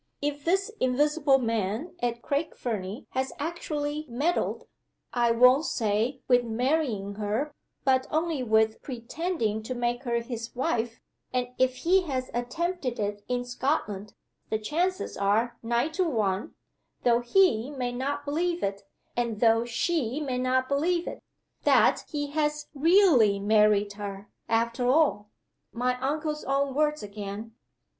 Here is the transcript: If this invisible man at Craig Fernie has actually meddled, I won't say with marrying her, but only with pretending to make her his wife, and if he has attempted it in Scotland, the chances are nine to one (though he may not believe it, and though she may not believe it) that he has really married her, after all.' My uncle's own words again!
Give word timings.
If 0.19 0.43
this 0.43 0.69
invisible 0.79 1.37
man 1.37 1.93
at 2.01 2.23
Craig 2.23 2.55
Fernie 2.55 3.05
has 3.11 3.31
actually 3.37 4.07
meddled, 4.09 4.65
I 5.13 5.29
won't 5.29 5.65
say 5.67 6.21
with 6.27 6.43
marrying 6.43 7.13
her, 7.17 7.53
but 7.83 8.07
only 8.09 8.41
with 8.41 8.81
pretending 8.81 9.61
to 9.61 9.75
make 9.75 10.01
her 10.01 10.15
his 10.21 10.55
wife, 10.55 10.99
and 11.31 11.49
if 11.59 11.75
he 11.85 12.01
has 12.09 12.31
attempted 12.33 12.97
it 12.99 13.23
in 13.27 13.45
Scotland, 13.45 14.15
the 14.49 14.57
chances 14.57 15.15
are 15.17 15.59
nine 15.61 15.91
to 15.91 16.05
one 16.09 16.55
(though 17.03 17.19
he 17.19 17.69
may 17.69 17.91
not 17.91 18.25
believe 18.25 18.63
it, 18.63 18.81
and 19.15 19.39
though 19.39 19.65
she 19.65 20.19
may 20.19 20.39
not 20.39 20.67
believe 20.67 21.05
it) 21.07 21.21
that 21.63 22.05
he 22.09 22.31
has 22.31 22.69
really 22.73 23.37
married 23.39 23.93
her, 23.93 24.31
after 24.49 24.87
all.' 24.87 25.29
My 25.71 25.99
uncle's 26.01 26.43
own 26.45 26.73
words 26.73 27.03
again! 27.03 27.53